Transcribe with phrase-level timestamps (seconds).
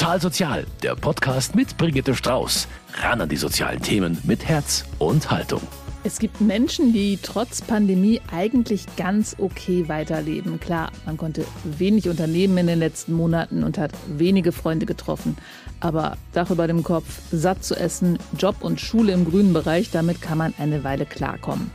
[0.00, 2.68] Total Sozial, der Podcast mit Brigitte Strauß.
[3.02, 5.60] Ran an die sozialen Themen mit Herz und Haltung.
[6.04, 10.58] Es gibt Menschen, die trotz Pandemie eigentlich ganz okay weiterleben.
[10.58, 15.36] Klar, man konnte wenig unternehmen in den letzten Monaten und hat wenige Freunde getroffen.
[15.80, 20.22] Aber Dach über dem Kopf, satt zu essen, Job und Schule im grünen Bereich, damit
[20.22, 21.70] kann man eine Weile klarkommen.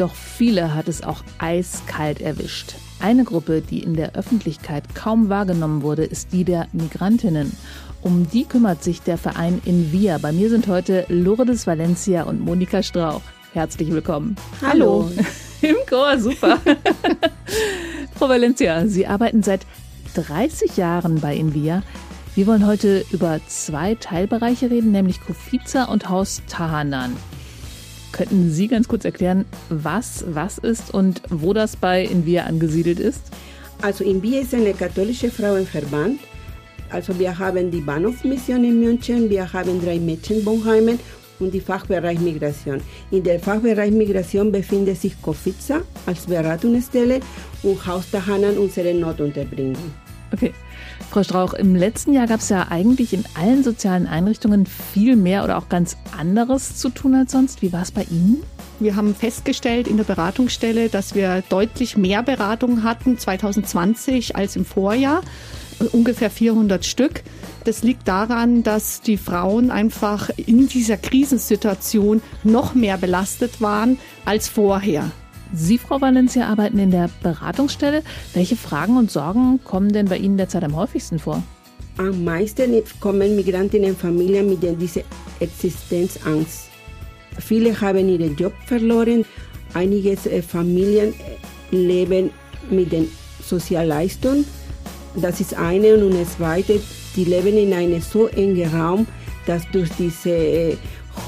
[0.00, 2.76] Doch viele hat es auch eiskalt erwischt.
[3.00, 7.54] Eine Gruppe, die in der Öffentlichkeit kaum wahrgenommen wurde, ist die der Migrantinnen.
[8.00, 10.16] Um die kümmert sich der Verein Invia.
[10.16, 13.20] Bei mir sind heute Lourdes Valencia und Monika Strauch.
[13.52, 14.36] Herzlich willkommen.
[14.62, 15.10] Hallo.
[15.60, 16.58] Im Chor, super.
[18.14, 19.66] Frau Valencia, Sie arbeiten seit
[20.14, 21.82] 30 Jahren bei Invia.
[22.34, 27.14] Wir wollen heute über zwei Teilbereiche reden, nämlich Kofiza und Haus Tahanan.
[28.12, 33.22] Könnten Sie ganz kurz erklären, was was ist und wo das bei Invia angesiedelt ist?
[33.82, 36.20] Also Invia ist eine katholische Frauenverband.
[36.90, 40.98] Also wir haben die Bahnhofmission in München, wir haben drei Mädchenwohnheime
[41.38, 42.80] und die Fachbereich Migration.
[43.10, 47.20] In der Fachbereich Migration befindet sich Kofiza als Beratungsstelle
[47.62, 50.09] und Haus Tahanan unsere Notunterbringung.
[50.32, 50.52] Okay.
[51.10, 55.42] Frau Strauch, im letzten Jahr gab es ja eigentlich in allen sozialen Einrichtungen viel mehr
[55.42, 57.62] oder auch ganz anderes zu tun als sonst.
[57.62, 58.42] Wie war es bei Ihnen?
[58.78, 64.64] Wir haben festgestellt in der Beratungsstelle, dass wir deutlich mehr Beratungen hatten 2020 als im
[64.64, 65.22] Vorjahr,
[65.92, 67.22] ungefähr 400 Stück.
[67.64, 74.48] Das liegt daran, dass die Frauen einfach in dieser Krisensituation noch mehr belastet waren als
[74.48, 75.10] vorher.
[75.52, 78.02] Sie, Frau Valencia, arbeiten in der Beratungsstelle.
[78.34, 81.42] Welche Fragen und Sorgen kommen denn bei Ihnen derzeit am häufigsten vor?
[81.96, 85.02] Am meisten kommen Migrantinnenfamilien mit dieser
[85.40, 86.70] Existenzangst.
[87.38, 89.24] Viele haben ihren Job verloren.
[89.74, 92.30] Einige äh, Familien äh, leben
[92.70, 93.08] mit den
[93.42, 94.44] Sozialleistungen.
[95.16, 96.80] Das ist eine und das zweite,
[97.16, 99.06] die leben in einem so engen Raum,
[99.46, 100.76] dass durch diese äh,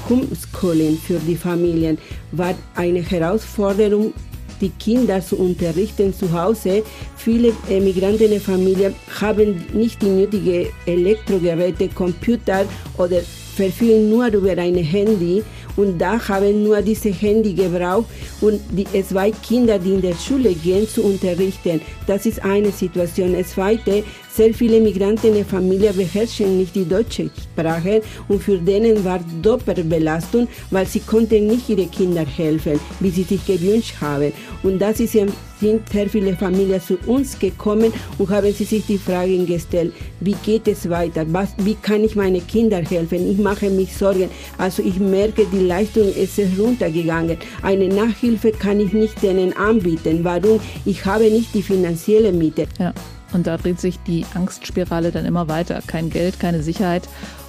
[0.09, 1.97] Homeschooling für die Familien
[2.31, 4.13] war eine Herausforderung,
[4.61, 6.83] die Kinder zu unterrichten zu Hause.
[7.17, 12.65] Viele Migrantenfamilien haben nicht die nötigen Elektrogeräte, Computer
[12.97, 13.21] oder
[13.55, 15.43] verfügen nur über ein Handy
[15.75, 18.05] und da haben nur diese Handy gebraucht
[18.41, 21.81] und die zwei Kinder, die in der Schule gehen, zu unterrichten.
[22.07, 23.33] Das ist eine Situation.
[23.33, 29.03] Das zweite, sehr viele Migranten in Familien beherrschen nicht die deutsche Sprache und für denen
[29.05, 34.31] war Doppelbelastung, weil sie konnten nicht ihre Kinder helfen, wie sie sich gewünscht haben.
[34.63, 35.15] Und das ist
[35.63, 40.35] sind sehr viele Familien zu uns gekommen und haben sie sich die Frage gestellt, wie
[40.43, 41.25] geht es weiter?
[41.27, 43.31] Was, wie kann ich meine Kinder helfen?
[43.31, 44.29] Ich mache mich Sorgen.
[44.57, 47.37] Also ich merke, die Leistung ist runtergegangen.
[47.61, 50.23] Eine Nachhilfe kann ich nicht denen anbieten.
[50.23, 50.59] Warum?
[50.85, 52.67] Ich habe nicht die finanzielle Miete.
[52.79, 52.93] Ja.
[53.31, 55.81] Und da dreht sich die Angstspirale dann immer weiter.
[55.87, 57.07] Kein Geld, keine Sicherheit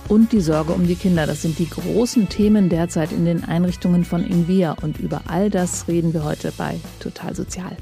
[0.08, 1.26] und die Sorge um die Kinder.
[1.26, 4.76] Das sind die großen Themen derzeit in den Einrichtungen von Invia.
[4.82, 7.76] Und über all das reden wir heute bei Total Sozial.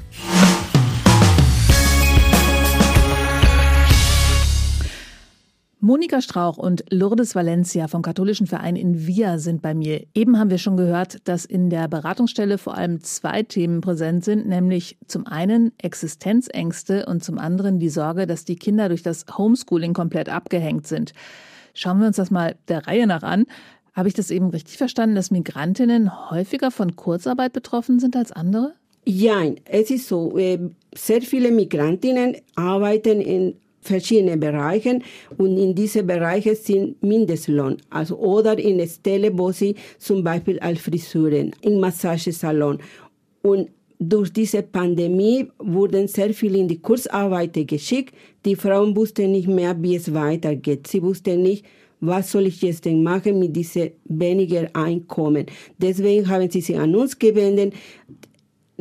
[5.85, 10.05] Monika Strauch und Lourdes Valencia vom katholischen Verein in Via sind bei mir.
[10.15, 14.47] Eben haben wir schon gehört, dass in der Beratungsstelle vor allem zwei Themen präsent sind,
[14.47, 19.93] nämlich zum einen Existenzängste und zum anderen die Sorge, dass die Kinder durch das Homeschooling
[19.93, 21.11] komplett abgehängt sind.
[21.73, 23.45] Schauen wir uns das mal der Reihe nach an.
[23.93, 28.73] Habe ich das eben richtig verstanden, dass Migrantinnen häufiger von Kurzarbeit betroffen sind als andere?
[29.05, 30.37] Ja, es ist so.
[30.37, 30.59] Äh,
[30.95, 35.03] sehr viele Migrantinnen arbeiten in verschiedenen Bereichen
[35.37, 40.79] und in diese Bereiche sind Mindestlohn, also oder in Stelle, wo sie zum Beispiel als
[40.79, 42.79] Friseurin, im Massagesalon
[43.41, 43.69] und
[44.09, 48.13] durch diese Pandemie wurden sehr viele in die Kursarbeit geschickt.
[48.45, 50.87] Die Frauen wussten nicht mehr, wie es weitergeht.
[50.87, 51.65] Sie wussten nicht,
[51.99, 55.45] was soll ich jetzt denn machen mit diesem weniger Einkommen.
[55.77, 57.73] Deswegen haben sie sich an uns gewendet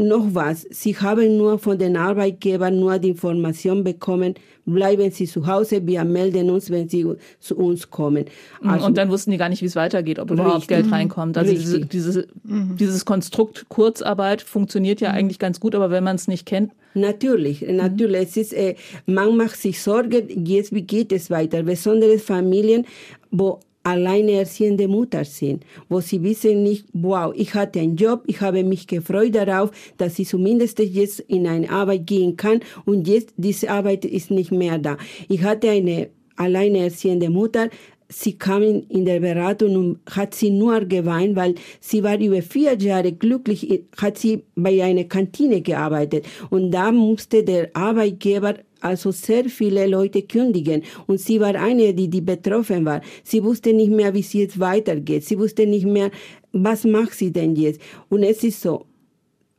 [0.03, 5.47] noch was, Sie haben nur von den Arbeitgebern nur die Information bekommen, bleiben Sie zu
[5.47, 7.07] Hause, wir melden uns, wenn Sie
[7.41, 8.27] zu uns kommen.
[8.63, 10.69] Also, und dann wussten die gar nicht, wie es weitergeht, ob überhaupt richtig.
[10.69, 11.37] Geld reinkommt.
[11.37, 12.77] Also diese, diese, mhm.
[12.77, 15.17] dieses Konstrukt Kurzarbeit funktioniert ja mhm.
[15.17, 16.73] eigentlich ganz gut, aber wenn man es nicht kennt.
[16.95, 18.21] Natürlich, natürlich.
[18.21, 18.27] Mhm.
[18.29, 18.75] Es ist, äh,
[19.07, 21.63] man macht sich Sorgen, jetzt, wie geht es weiter?
[21.63, 22.87] Besonders Familien,
[23.31, 28.65] wo alleinerziehende Mutter sind, wo sie wissen nicht, wow, ich hatte einen Job, ich habe
[28.65, 33.71] mich gefreut darauf, dass ich zumindest jetzt in eine Arbeit gehen kann und jetzt diese
[33.71, 34.97] Arbeit ist nicht mehr da.
[35.29, 37.69] Ich hatte eine alleinerziehende Mutter,
[38.09, 42.79] sie kam in der Beratung und hat sie nur geweint, weil sie war über vier
[42.79, 46.27] Jahre glücklich, hat sie bei einer Kantine gearbeitet.
[46.51, 50.83] Und da musste der Arbeitgeber also sehr viele Leute kündigen.
[51.07, 53.01] Und sie war eine, die, die betroffen war.
[53.25, 55.25] Sie wusste nicht mehr, wie es jetzt weitergeht.
[55.25, 56.11] Sie wusste nicht mehr,
[56.53, 57.81] was macht sie denn jetzt?
[58.09, 58.87] Und es ist so,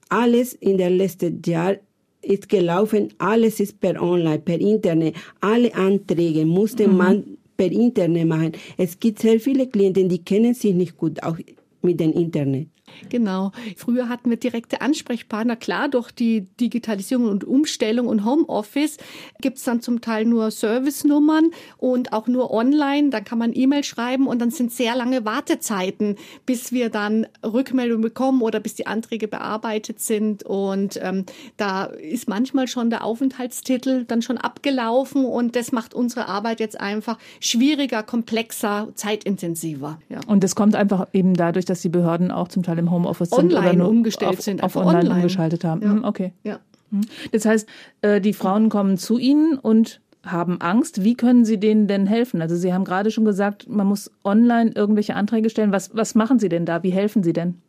[0.09, 1.77] alles in der letzten Jahr
[2.21, 5.15] ist gelaufen, alles ist per Online, per Internet.
[5.41, 6.97] Alle Anträge musste mhm.
[6.97, 7.23] man
[7.57, 8.51] per Internet machen.
[8.77, 11.37] Es gibt sehr viele Klienten, die kennen sich nicht gut, auch
[11.81, 12.67] mit dem Internet.
[13.09, 13.51] Genau.
[13.75, 15.55] Früher hatten wir direkte Ansprechpartner.
[15.55, 18.97] Klar, durch die Digitalisierung und Umstellung und Homeoffice
[19.41, 23.09] gibt es dann zum Teil nur Servicenummern und auch nur online.
[23.09, 28.01] Dann kann man E-Mail schreiben und dann sind sehr lange Wartezeiten, bis wir dann Rückmeldung
[28.01, 30.43] bekommen oder bis die Anträge bearbeitet sind.
[30.43, 31.25] Und ähm,
[31.57, 36.79] da ist manchmal schon der Aufenthaltstitel dann schon abgelaufen und das macht unsere Arbeit jetzt
[36.79, 39.99] einfach schwieriger, komplexer, zeitintensiver.
[40.09, 40.19] Ja.
[40.27, 43.49] Und das kommt einfach eben dadurch, dass die Behörden auch zum Teil im Homeoffice online
[43.49, 45.81] sind oder nur umgestellt auf, sind, auf online, online, umgeschaltet haben.
[45.81, 45.91] Ja.
[45.91, 46.33] Hm, okay.
[46.43, 46.59] Ja.
[46.91, 47.01] Hm.
[47.31, 47.67] Das heißt,
[48.01, 51.03] äh, die Frauen kommen zu Ihnen und haben Angst.
[51.03, 52.41] Wie können Sie denen denn helfen?
[52.41, 55.71] Also Sie haben gerade schon gesagt, man muss online irgendwelche Anträge stellen.
[55.71, 56.83] Was, was machen Sie denn da?
[56.83, 57.61] Wie helfen Sie denn?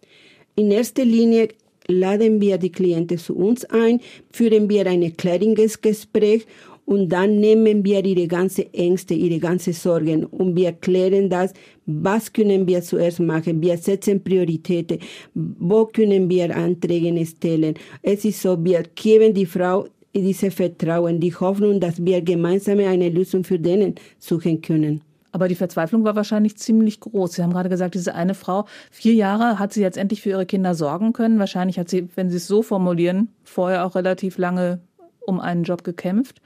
[0.55, 1.49] In erster Linie
[1.89, 4.01] laden wir die Klienten zu uns ein,
[4.31, 6.47] führen wir ein Erklärungsgespräch
[6.87, 11.53] und dann nehmen wir ihre ganze Ängste, ihre ganze Sorgen und wir klären das,
[11.87, 13.63] was können wir zuerst machen.
[13.63, 14.99] Wir setzen Prioritäten,
[15.35, 17.75] wo können wir Anträge stellen.
[18.03, 23.09] Es ist so, wir geben die Frau dieses Vertrauen, die Hoffnung, dass wir gemeinsam eine
[23.09, 25.01] Lösung für denen suchen können.
[25.33, 27.33] Aber die Verzweiflung war wahrscheinlich ziemlich groß.
[27.33, 30.47] Sie haben gerade gesagt, diese eine Frau, vier Jahre hat sie jetzt endlich für ihre
[30.47, 31.41] Kinder sorgen können.
[31.41, 34.81] Wahrscheinlich hat sie, wenn Sie es so formulieren, vorher auch relativ lange
[35.27, 36.41] um einen Job gekämpft.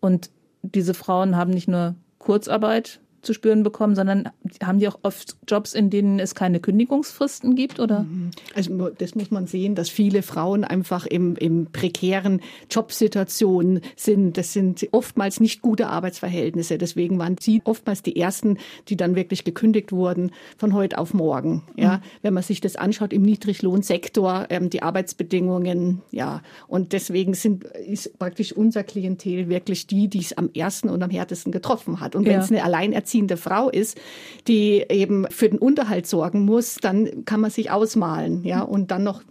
[0.00, 0.30] Und
[0.62, 4.28] diese Frauen haben nicht nur Kurzarbeit zu spüren bekommen, sondern
[4.62, 8.00] haben die auch oft Jobs, in denen es keine Kündigungsfristen gibt, oder?
[8.00, 8.30] Mhm.
[8.54, 14.36] Also das muss man sehen, dass viele Frauen einfach im, im prekären Jobsituationen sind.
[14.36, 16.78] Das sind oftmals nicht gute Arbeitsverhältnisse.
[16.78, 21.62] Deswegen waren sie oftmals die ersten, die dann wirklich gekündigt wurden von heute auf morgen.
[21.76, 22.02] Ja, mhm.
[22.22, 28.18] wenn man sich das anschaut im Niedriglohnsektor, ähm, die Arbeitsbedingungen, ja, und deswegen sind ist
[28.18, 32.14] praktisch unser Klientel wirklich die, die es am ersten und am härtesten getroffen hat.
[32.14, 32.40] Und wenn ja.
[32.40, 33.98] es eine alleinerziehende alleinerziehende Frau ist,
[34.46, 39.04] die eben für den Unterhalt sorgen muss, dann kann man sich ausmalen, ja, und dann
[39.04, 39.22] noch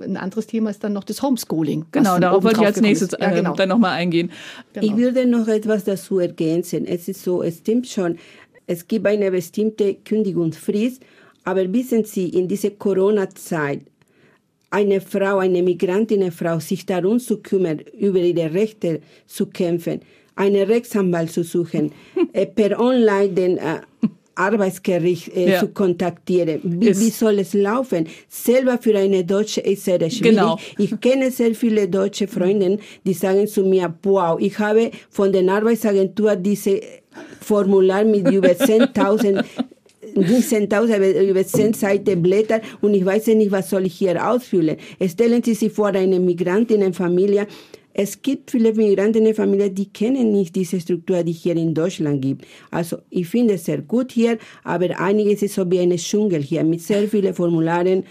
[0.00, 1.86] ein anderes Thema ist dann noch das Homeschooling.
[1.90, 3.54] Genau, darauf wollte ich als nächstes ja, äh, genau.
[3.54, 4.30] dann nochmal eingehen.
[4.72, 4.86] Genau.
[4.86, 6.86] Ich würde noch etwas dazu ergänzen.
[6.86, 8.16] Es ist so, es stimmt schon,
[8.68, 11.02] es gibt eine bestimmte Kündigungsfrist,
[11.42, 13.80] aber wissen Sie, in dieser Corona-Zeit
[14.70, 20.02] eine Frau, eine Migrantinnenfrau, sich darum zu kümmern, über ihre Rechte zu kämpfen,
[20.36, 21.92] einen Rechtsanwalt zu suchen,
[22.32, 23.80] äh, per Online den äh,
[24.34, 25.60] Arbeitsgericht äh, ja.
[25.60, 26.60] zu kontaktieren.
[26.64, 28.06] Wie, wie, soll es laufen?
[28.28, 30.22] Selber für eine Deutsche ist sehr schwierig.
[30.22, 30.58] Genau.
[30.78, 35.48] Ich kenne sehr viele deutsche Freunde, die sagen zu mir, wow, ich habe von der
[35.48, 36.80] Arbeitsagentur diese
[37.40, 39.44] Formular mit über 10.000
[40.16, 44.76] 10.000 über 10 Seiten Blätter und ich weiß nicht, was soll ich hier ausfüllen.
[45.08, 47.46] Stellen Sie sich vor, eine Migrantinnenfamilie,
[47.94, 52.44] es gibt viele Migrantinnenfamilien, die kennen nicht diese Struktur, die hier in Deutschland gibt.
[52.70, 56.64] Also ich finde es sehr gut hier, aber einiges ist so wie eine Dschungel hier
[56.64, 58.04] mit sehr vielen Formularen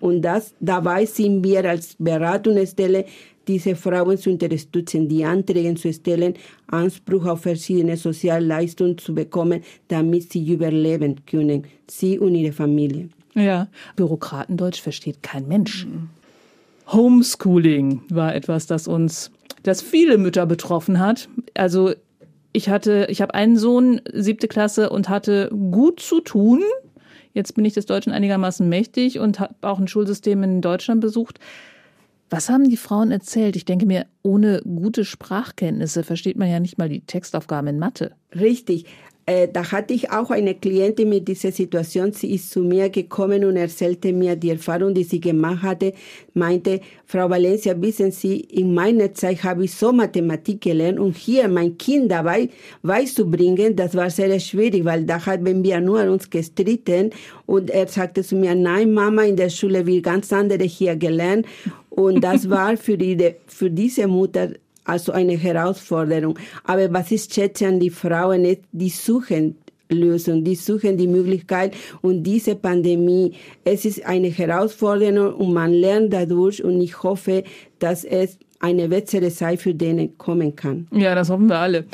[0.00, 3.04] und das, dabei sind wir als Beratungsstelle,
[3.46, 6.34] diese Frauen zu unterstützen, die Anträge zu stellen,
[6.66, 13.08] Anspruch auf verschiedene Sozialleistungen zu bekommen, damit sie überleben können, sie und ihre Familie.
[13.34, 15.86] Ja, Bürokratendeutsch versteht kein Mensch.
[15.86, 16.08] Mhm.
[16.86, 19.30] Homeschooling war etwas, das uns,
[19.62, 21.28] das viele Mütter betroffen hat.
[21.54, 21.92] Also
[22.52, 26.62] ich hatte, ich habe einen Sohn, siebte Klasse und hatte gut zu tun.
[27.34, 31.38] Jetzt bin ich des Deutschen einigermaßen mächtig und habe auch ein Schulsystem in Deutschland besucht.
[32.30, 33.54] Was haben die Frauen erzählt?
[33.54, 38.12] Ich denke mir, ohne gute Sprachkenntnisse versteht man ja nicht mal die Textaufgaben in Mathe.
[38.34, 38.86] Richtig.
[39.28, 42.12] Äh, da hatte ich auch eine Klientin mit dieser Situation.
[42.12, 45.94] Sie ist zu mir gekommen und erzählte mir die Erfahrung, die sie gemacht hatte.
[46.34, 51.48] Meinte, Frau Valencia, wissen Sie, in meiner Zeit habe ich so Mathematik gelernt und hier
[51.48, 52.50] mein Kind dabei
[52.84, 57.10] beizubringen, das war sehr schwierig, weil da haben wir nur uns gestritten
[57.46, 61.46] und er sagte zu mir, nein, Mama, in der Schule wird ganz andere hier gelernt
[61.90, 64.50] und das war für, die, für diese Mutter
[64.86, 66.38] also eine Herausforderung.
[66.64, 69.56] Aber was schätze an die Frauen ist, die suchen
[69.88, 76.12] Lösung, die suchen die Möglichkeit und diese Pandemie, es ist eine Herausforderung und man lernt
[76.12, 77.44] dadurch und ich hoffe,
[77.78, 80.88] dass es eine bessere Zeit für denen kommen kann.
[80.90, 81.84] Ja, das hoffen wir alle.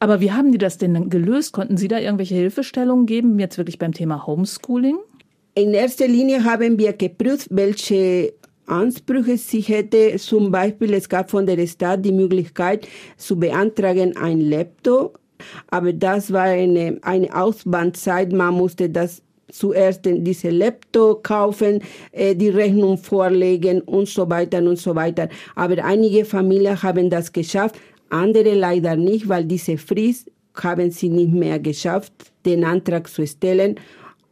[0.00, 1.52] Aber wie haben die das denn gelöst?
[1.52, 4.98] Konnten Sie da irgendwelche Hilfestellungen geben, jetzt wirklich beim Thema Homeschooling?
[5.54, 8.32] In erster Linie haben wir geprüft, welche
[8.68, 9.36] Ansprüche.
[9.36, 15.18] Sie hätte zum Beispiel, es gab von der Stadt die Möglichkeit zu beantragen ein Laptop,
[15.70, 18.32] aber das war eine, eine Ausbandzeit.
[18.32, 21.80] Man musste das zuerst diese Laptop kaufen,
[22.12, 25.28] äh, die Rechnung vorlegen und so weiter und so weiter.
[25.54, 27.76] Aber einige Familien haben das geschafft,
[28.10, 32.12] andere leider nicht, weil diese Frist haben sie nicht mehr geschafft,
[32.44, 33.76] den Antrag zu stellen.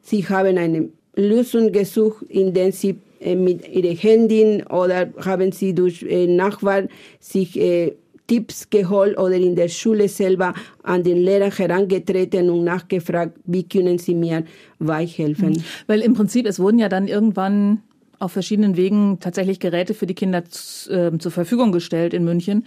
[0.03, 6.27] Sie haben eine Lösung gesucht, indem sie mit ihrem Handy oder haben sie durch äh,
[6.27, 6.89] Nachbarn
[7.21, 7.93] sich äh,
[8.27, 13.99] Tipps geholt oder in der Schule selber an den Lehrer herangetreten und nachgefragt, wie können
[13.99, 14.45] Sie mir
[14.79, 15.51] weiterhelfen.
[15.51, 15.65] Mhm.
[15.87, 17.83] Weil im Prinzip, es wurden ja dann irgendwann
[18.19, 20.43] auf verschiedenen Wegen tatsächlich Geräte für die Kinder
[20.89, 22.67] äh, zur Verfügung gestellt in München.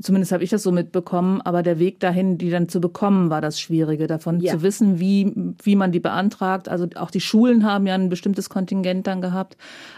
[0.00, 1.40] Zumindest habe ich das so mitbekommen.
[1.40, 4.06] Aber der Weg dahin, die dann zu bekommen, war das Schwierige.
[4.06, 4.52] Davon ja.
[4.52, 6.68] zu wissen, wie, wie man die beantragt.
[6.68, 9.56] Also auch die Schulen haben ja ein bestimmtes Kontingent dann gehabt.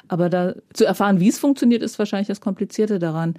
[0.09, 3.35] Aber da zu erfahren, wie es funktioniert, ist wahrscheinlich das Komplizierte daran.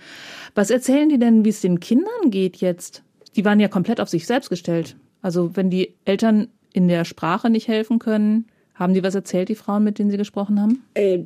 [0.55, 3.03] Was erzählen die denn, wie es den Kindern geht jetzt?
[3.35, 4.95] Die waren ja komplett auf sich selbst gestellt.
[5.21, 9.55] Also wenn die Eltern in der Sprache nicht helfen können, haben die was erzählt, die
[9.55, 10.83] Frauen, mit denen Sie gesprochen haben?
[10.95, 11.25] Äh,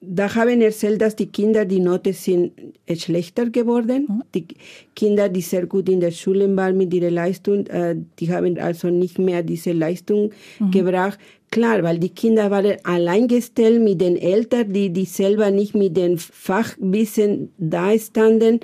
[0.00, 2.52] da haben erzählt, dass die Kinder, die Noten sind
[2.96, 4.06] schlechter geworden.
[4.08, 4.22] Mhm.
[4.34, 4.46] Die
[4.94, 7.64] Kinder, die sehr gut in der Schule waren mit ihrer Leistung,
[8.18, 10.70] die haben also nicht mehr diese Leistung mhm.
[10.70, 11.18] gebracht.
[11.50, 16.16] Klar, weil die Kinder waren alleingestellt mit den Eltern, die, die selber nicht mit dem
[16.16, 18.60] Fachwissen da standen.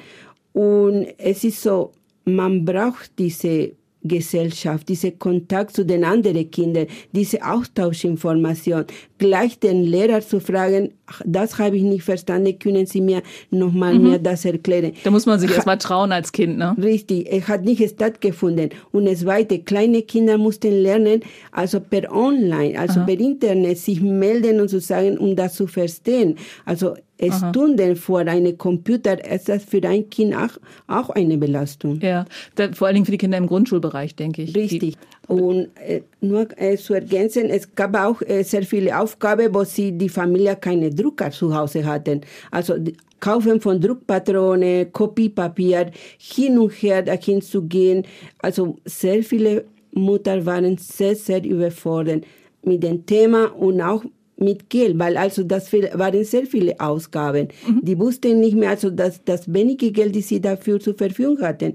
[0.52, 1.92] Und es ist so,
[2.24, 3.72] man braucht diese
[4.08, 8.84] Gesellschaft, dieser Kontakt zu den anderen Kindern, diese Austauschinformation,
[9.18, 10.92] gleich den Lehrer zu fragen,
[11.24, 14.10] das habe ich nicht verstanden, können Sie mir nochmal mhm.
[14.10, 14.92] mir das erklären?
[15.04, 16.74] Da muss man sich erstmal trauen als Kind, ne?
[16.82, 18.70] Richtig, es hat nicht stattgefunden.
[18.92, 21.20] Und es weiter, kleine Kinder mussten lernen,
[21.52, 23.06] also per Online, also Aha.
[23.06, 26.36] per Internet sich melden und zu sagen, um das zu verstehen.
[26.64, 27.50] Also Aha.
[27.50, 31.98] Stunden vor einem Computer ist das für ein Kind auch, auch eine Belastung.
[32.00, 34.54] Ja, da, vor allen Dingen für die Kinder im Grundschulbereich, denke ich.
[34.54, 34.80] Richtig.
[34.80, 39.64] Die, und äh, nur äh, zu ergänzen, es gab auch äh, sehr viele Aufgaben, wo
[39.64, 42.20] sie die Familie keine Drucker zu Hause hatten.
[42.50, 42.74] Also
[43.18, 48.04] Kaufen von Druckpatronen, Kopiepapier, hin und her dahin zu gehen.
[48.38, 52.24] Also sehr viele Mutter waren sehr, sehr überfordert
[52.62, 54.04] mit dem Thema und auch
[54.36, 57.48] mit Geld, weil also das waren sehr viele Ausgaben.
[57.66, 57.80] Mhm.
[57.82, 61.74] Die wussten nicht mehr, also das, das wenige Geld, die sie dafür zur Verfügung hatten,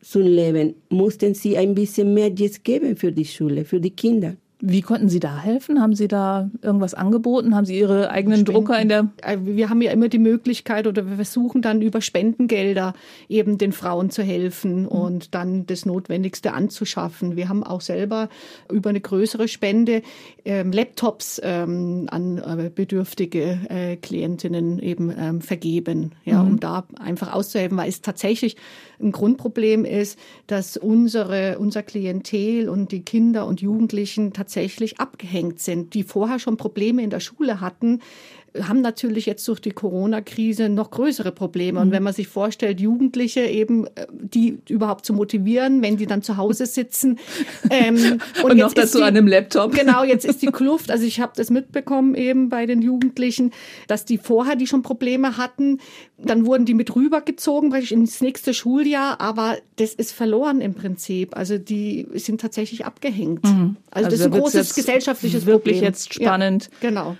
[0.00, 4.36] zum Leben, mussten sie ein bisschen mehr jetzt geben für die Schule, für die Kinder.
[4.64, 5.82] Wie konnten Sie da helfen?
[5.82, 7.56] Haben Sie da irgendwas angeboten?
[7.56, 8.52] Haben Sie Ihre eigenen Spenden.
[8.52, 9.08] Drucker in der?
[9.20, 12.94] Äh, wir haben ja immer die Möglichkeit oder wir versuchen dann über Spendengelder
[13.28, 14.86] eben den Frauen zu helfen mhm.
[14.86, 17.34] und dann das Notwendigste anzuschaffen.
[17.34, 18.28] Wir haben auch selber
[18.70, 20.02] über eine größere Spende
[20.44, 26.50] ähm, Laptops ähm, an äh, bedürftige äh, Klientinnen eben ähm, vergeben, ja, mhm.
[26.52, 28.56] um da einfach auszuhelfen, weil es tatsächlich
[29.00, 35.60] ein Grundproblem ist, dass unsere, unser Klientel und die Kinder und Jugendlichen tatsächlich tatsächlich abgehängt
[35.60, 38.00] sind, die vorher schon Probleme in der Schule hatten,
[38.60, 41.80] haben natürlich jetzt durch die Corona-Krise noch größere Probleme.
[41.80, 41.92] Und mhm.
[41.92, 46.36] wenn man sich vorstellt, Jugendliche eben, äh, die überhaupt zu motivieren, wenn die dann zu
[46.36, 47.18] Hause sitzen.
[47.70, 47.96] Ähm,
[48.42, 49.74] und, und noch dazu die, an einem Laptop.
[49.74, 50.90] Genau, jetzt ist die Kluft.
[50.90, 53.52] Also ich habe das mitbekommen eben bei den Jugendlichen,
[53.88, 55.80] dass die vorher, die schon Probleme hatten,
[56.18, 59.20] dann wurden die mit rübergezogen praktisch ins nächste Schuljahr.
[59.20, 61.36] Aber das ist verloren im Prinzip.
[61.36, 63.44] Also die sind tatsächlich abgehängt.
[63.44, 63.76] Mhm.
[63.90, 65.90] Also, also, das ist ein großes gesellschaftliches wirklich Problem.
[65.90, 66.68] jetzt spannend.
[66.80, 67.16] Ja, genau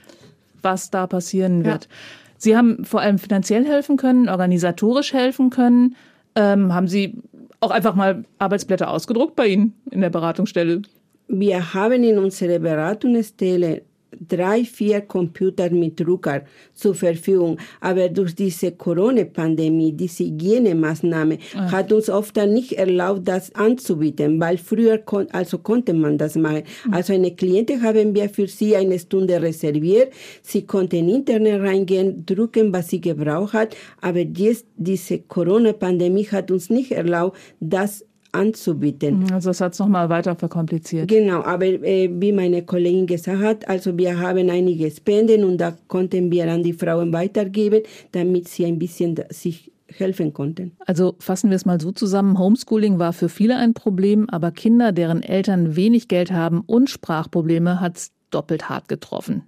[0.62, 1.85] was da passieren wird.
[1.85, 1.90] Ja.
[2.38, 5.95] Sie haben vor allem finanziell helfen können, organisatorisch helfen können.
[6.35, 7.23] Ähm, haben Sie
[7.61, 10.83] auch einfach mal Arbeitsblätter ausgedruckt bei Ihnen in der Beratungsstelle?
[11.28, 13.83] Wir haben in unserer Beratungsstelle
[14.29, 16.43] drei, vier Computer mit Drucker
[16.75, 17.59] zur Verfügung.
[17.81, 21.71] Aber durch diese Corona-Pandemie, diese Hygienemaßnahme, ah.
[21.71, 26.62] hat uns oft nicht erlaubt, das anzubieten, weil früher kon also konnte man das machen.
[26.87, 26.95] Mhm.
[26.95, 30.12] Also eine Klientin haben wir für sie eine Stunde reserviert.
[30.43, 33.76] Sie konnte in Internet reingehen, drucken, was sie gebraucht hat.
[34.00, 39.31] Aber jetzt diese Corona-Pandemie hat uns nicht erlaubt, das anzubieten.
[39.33, 41.09] Also das hat es nochmal weiter verkompliziert.
[41.09, 45.77] Genau, aber äh, wie meine Kollegin gesagt hat, also wir haben einige Spenden und da
[45.89, 50.73] konnten wir an die Frauen weitergeben, damit sie ein bisschen sich helfen konnten.
[50.87, 52.39] Also fassen wir es mal so zusammen.
[52.39, 57.81] Homeschooling war für viele ein Problem, aber Kinder, deren Eltern wenig Geld haben und Sprachprobleme,
[57.81, 59.43] hat es doppelt hart getroffen.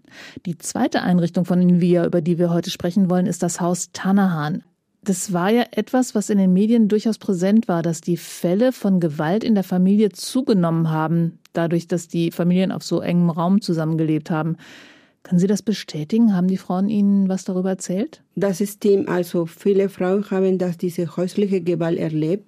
[0.44, 4.62] Die zweite Einrichtung von Invia, über die wir heute sprechen wollen, ist das Haus Tanahan.
[5.04, 9.00] Das war ja etwas, was in den Medien durchaus präsent war, dass die Fälle von
[9.00, 14.30] Gewalt in der Familie zugenommen haben, dadurch, dass die Familien auf so engem Raum zusammengelebt
[14.30, 14.56] haben.
[15.22, 16.34] Können Sie das bestätigen?
[16.34, 18.22] Haben die Frauen Ihnen was darüber erzählt?
[18.34, 19.08] Das stimmt.
[19.08, 22.46] Also viele Frauen haben das, diese häusliche Gewalt erlebt.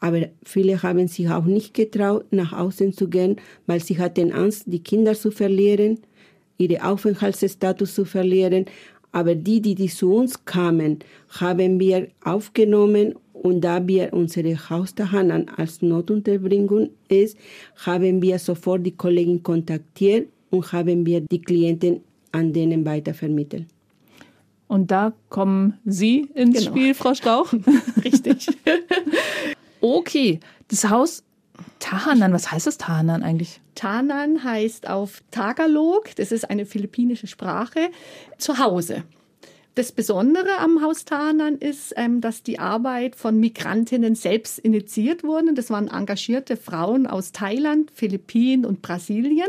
[0.00, 4.64] Aber viele haben sich auch nicht getraut, nach außen zu gehen, weil sie hatten Angst,
[4.66, 5.98] die Kinder zu verlieren,
[6.58, 8.66] ihren Aufenthaltsstatus zu verlieren.
[9.12, 15.48] Aber die, die, die zu uns kamen, haben wir aufgenommen und da wir unsere Haustahanan
[15.56, 17.36] als Notunterbringung ist,
[17.86, 22.00] haben wir sofort die Kollegin kontaktiert und haben wir die Klienten
[22.32, 23.66] an denen weitervermittelt.
[24.68, 26.70] Und da kommen Sie ins genau.
[26.70, 27.52] Spiel, Frau Stauch.
[28.04, 28.46] Richtig.
[29.80, 30.38] okay,
[30.68, 31.24] das Haus
[31.80, 33.60] Tahanan, was heißt das Tahanan eigentlich?
[33.74, 37.90] Tahanan heißt auf Tagalog, das ist eine philippinische Sprache,
[38.38, 39.02] zu Hause.
[39.74, 45.54] Das Besondere am Haus Tahanan ist, ähm, dass die Arbeit von Migrantinnen selbst initiiert wurde.
[45.54, 49.48] Das waren engagierte Frauen aus Thailand, Philippinen und Brasilien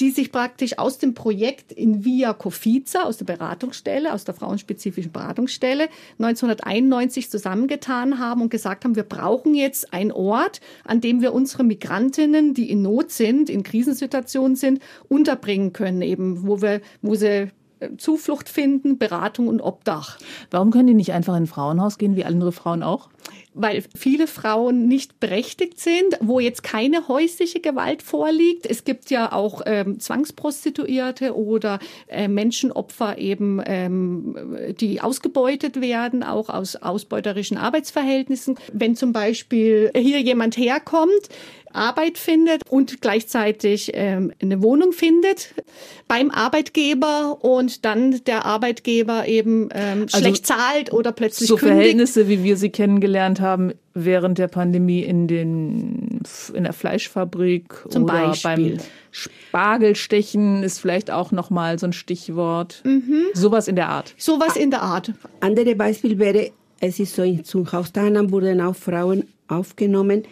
[0.00, 5.12] die sich praktisch aus dem Projekt in Via Cofiza, aus der Beratungsstelle, aus der frauenspezifischen
[5.12, 11.32] Beratungsstelle, 1991 zusammengetan haben und gesagt haben, wir brauchen jetzt einen Ort, an dem wir
[11.32, 17.14] unsere Migrantinnen, die in Not sind, in Krisensituationen sind, unterbringen können, eben, wo wir, wo
[17.14, 20.18] sie äh, Zuflucht finden, Beratung und Obdach.
[20.50, 23.08] Warum können die nicht einfach in ein Frauenhaus gehen, wie andere Frauen auch?
[23.54, 28.66] Weil viele Frauen nicht berechtigt sind, wo jetzt keine häusliche Gewalt vorliegt.
[28.66, 31.78] Es gibt ja auch ähm, Zwangsprostituierte oder
[32.08, 38.58] äh, Menschenopfer eben, ähm, die ausgebeutet werden, auch aus ausbeuterischen Arbeitsverhältnissen.
[38.72, 41.28] Wenn zum Beispiel hier jemand herkommt,
[41.74, 45.54] Arbeit findet und gleichzeitig ähm, eine Wohnung findet
[46.06, 51.76] beim Arbeitgeber und dann der Arbeitgeber eben ähm, also schlecht zahlt oder plötzlich so kündigt.
[51.76, 56.20] Verhältnisse, wie wir sie kennengelernt haben während der Pandemie in den
[56.54, 58.76] in der Fleischfabrik Zum oder Beispiel.
[58.76, 62.82] beim Spargelstechen ist vielleicht auch noch mal so ein Stichwort.
[62.84, 63.26] Mhm.
[63.34, 64.14] Sowas in der Art.
[64.16, 65.12] Sowas in der Art.
[65.40, 70.24] Andere Beispiel wäre, es ist so, in zum Haustanan wurden auch Frauen aufgenommen,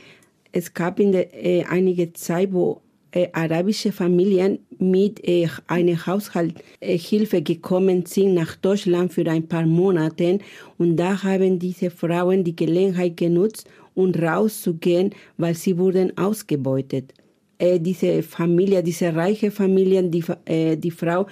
[0.52, 2.82] es gab in der, äh, einige Zeit, wo
[3.12, 10.38] äh, arabische Familien mit äh, einer Haushaltshilfe gekommen sind nach Deutschland für ein paar Monate.
[10.78, 17.12] Und da haben diese Frauen die Gelegenheit genutzt, um rauszugehen, weil sie wurden ausgebeutet.
[17.58, 21.26] Äh, diese Familie, diese reiche Familien, die, äh, die Frau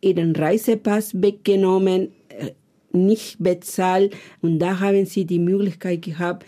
[0.00, 2.52] ihren Reisepass weggenommen, äh,
[2.92, 4.14] nicht bezahlt.
[4.40, 6.46] Und da haben sie die Möglichkeit gehabt,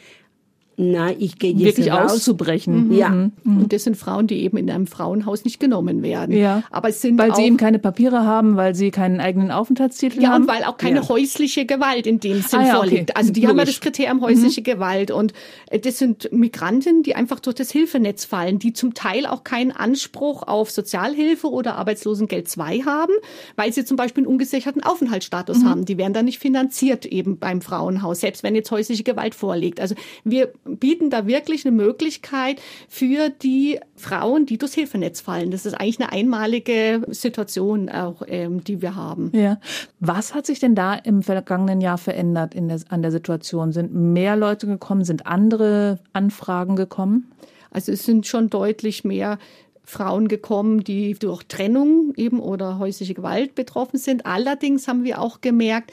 [0.76, 2.12] na, ich gehe jetzt Wirklich raus.
[2.12, 2.88] auszubrechen.
[2.88, 2.92] Mhm.
[2.92, 3.11] Ja.
[3.11, 3.32] Mhm.
[3.44, 6.37] Und das sind Frauen, die eben in einem Frauenhaus nicht genommen werden.
[6.37, 6.62] Ja.
[6.70, 10.30] Aber es sind weil sie eben keine Papiere haben, weil sie keinen eigenen Aufenthaltstitel ja,
[10.30, 10.46] haben.
[10.46, 11.08] Ja, und weil auch keine ja.
[11.08, 13.11] häusliche Gewalt in dem Sinn ah, ja, vorliegt.
[13.11, 13.18] Okay.
[13.18, 13.50] Also die Logisch.
[13.50, 14.64] haben ja das Kriterium häusliche mhm.
[14.64, 15.11] Gewalt.
[15.11, 15.35] Und
[15.70, 19.72] äh, das sind Migranten, die einfach durch das Hilfenetz fallen, die zum Teil auch keinen
[19.72, 23.12] Anspruch auf Sozialhilfe oder Arbeitslosengeld 2 haben,
[23.56, 25.68] weil sie zum Beispiel einen ungesicherten Aufenthaltsstatus mhm.
[25.68, 25.85] haben.
[25.85, 29.80] Die werden dann nicht finanziert eben beim Frauenhaus, selbst wenn jetzt häusliche Gewalt vorliegt.
[29.80, 35.51] Also wir bieten da wirklich eine Möglichkeit für die Frauen, die durchs Hilfenetz fallen.
[35.51, 39.31] Das ist eigentlich eine einmalige Situation auch, ähm, die wir haben.
[39.35, 39.59] Ja.
[40.01, 43.72] Was hat sich denn da im vergangenen Jahr verändert in der, an der Situation?
[43.72, 45.05] Sind mehr Leute gekommen?
[45.05, 47.33] Sind andere Anfragen gekommen?
[47.70, 49.38] Also es sind schon deutlich mehr
[49.85, 54.27] Frauen gekommen, die durch Trennung eben oder häusliche Gewalt betroffen sind.
[54.27, 55.92] Allerdings haben wir auch gemerkt,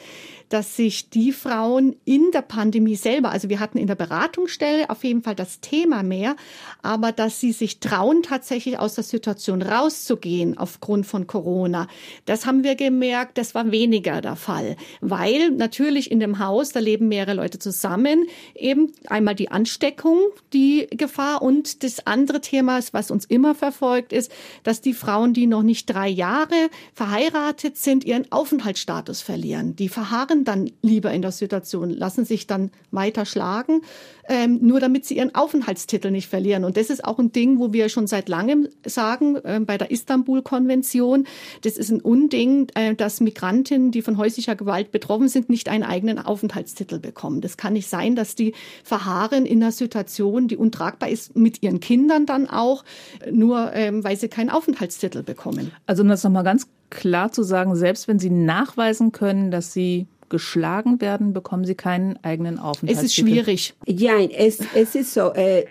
[0.50, 5.04] dass sich die Frauen in der Pandemie selber, also wir hatten in der Beratungsstelle auf
[5.04, 6.36] jeden Fall das Thema mehr,
[6.82, 11.86] aber dass sie sich trauen, tatsächlich aus der Situation rauszugehen aufgrund von Corona,
[12.26, 16.80] das haben wir gemerkt, das war weniger der Fall, weil natürlich in dem Haus, da
[16.80, 20.18] leben mehrere Leute zusammen, eben einmal die Ansteckung,
[20.52, 24.32] die Gefahr und das andere Thema, was uns immer verfolgt, ist,
[24.64, 29.76] dass die Frauen, die noch nicht drei Jahre verheiratet sind, ihren Aufenthaltsstatus verlieren.
[29.76, 33.82] Die verharren bleiben dann lieber in der Situation, lassen sich dann weiter schlagen,
[34.28, 36.64] ähm, nur damit sie ihren Aufenthaltstitel nicht verlieren.
[36.64, 39.90] Und das ist auch ein Ding, wo wir schon seit langem sagen, äh, bei der
[39.90, 41.26] Istanbul-Konvention,
[41.62, 45.84] das ist ein Unding, äh, dass Migrantinnen, die von häuslicher Gewalt betroffen sind, nicht einen
[45.84, 47.40] eigenen Aufenthaltstitel bekommen.
[47.40, 51.80] Das kann nicht sein, dass die verharren in einer Situation, die untragbar ist, mit ihren
[51.80, 52.84] Kindern dann auch,
[53.30, 55.72] nur ähm, weil sie keinen Aufenthaltstitel bekommen.
[55.86, 60.06] Also um das nochmal ganz klar zu sagen, selbst wenn Sie nachweisen können, dass Sie
[60.30, 63.04] geschlagen werden, bekommen sie keinen eigenen Aufenthaltstitel.
[63.04, 63.74] Es ist schwierig.
[63.86, 65.32] Ja, es, es ist so.
[65.34, 65.66] Äh,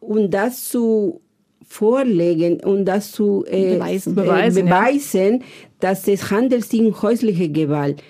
[0.00, 1.20] um das zu
[1.66, 5.46] vorlegen und das zu äh, beweisen, beweisen, äh, beweisen ja.
[5.80, 8.02] dass es handelt sich um häusliche Gewalt.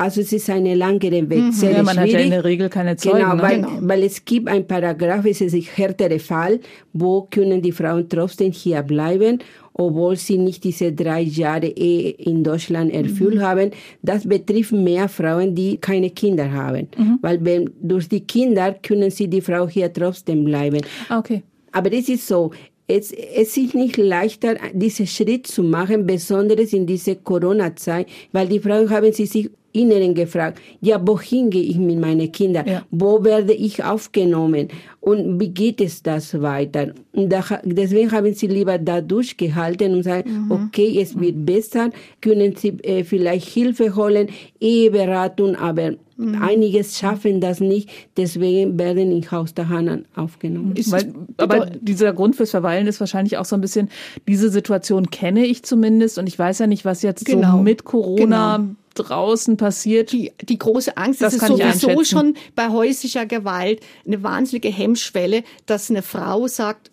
[0.00, 1.52] Also es ist eine langere Weg, mhm.
[1.52, 2.14] sehr ja, man schwierig.
[2.14, 3.18] hat ja in der Regel keine Zeugen.
[3.18, 3.42] Genau, ne?
[3.42, 3.78] weil, genau.
[3.82, 6.60] weil es gibt ein Paragraph, es ist ein härtere Fall,
[6.94, 9.40] wo können die Frauen trotzdem hier bleiben,
[9.74, 13.42] obwohl sie nicht diese drei Jahre Ehe in Deutschland erfüllt mhm.
[13.42, 13.70] haben.
[14.00, 16.88] Das betrifft mehr Frauen, die keine Kinder haben.
[16.96, 17.18] Mhm.
[17.20, 20.80] Weil wenn, durch die Kinder können sie die Frau hier trotzdem bleiben.
[21.10, 21.42] Ah, okay.
[21.72, 22.52] Aber es ist so,
[22.86, 28.60] es, es ist nicht leichter, diesen Schritt zu machen, besonders in dieser Corona-Zeit, weil die
[28.60, 32.66] Frauen haben sie sich Inneren gefragt, ja, wohin gehe ich mit meinen Kindern?
[32.66, 32.82] Ja.
[32.90, 34.68] Wo werde ich aufgenommen?
[35.00, 36.92] Und wie geht es das weiter?
[37.12, 40.50] Und da, deswegen haben sie lieber da durchgehalten und sagen, mhm.
[40.50, 41.46] okay, es wird mhm.
[41.46, 44.28] besser, können sie äh, vielleicht Hilfe holen,
[44.60, 46.42] Eheberatung, aber mhm.
[46.42, 50.74] einiges schaffen das nicht, deswegen werden in Haus der Hanan aufgenommen.
[50.88, 53.88] Weil, aber dieser Grund fürs Verweilen ist wahrscheinlich auch so ein bisschen,
[54.28, 57.58] diese Situation kenne ich zumindest und ich weiß ja nicht, was jetzt genau.
[57.58, 60.12] so mit Corona genau draußen passiert.
[60.12, 65.90] Die, die große Angst das ist sowieso schon bei häuslicher Gewalt eine wahnsinnige Hemmschwelle, dass
[65.90, 66.90] eine Frau sagt,